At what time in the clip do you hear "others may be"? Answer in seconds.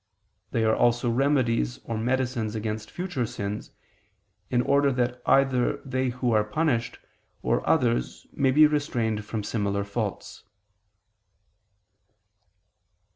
7.69-8.65